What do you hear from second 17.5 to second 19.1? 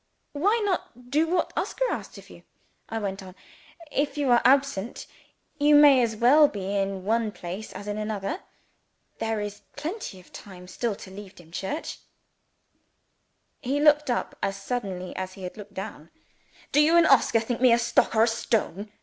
me a stock or a stone?"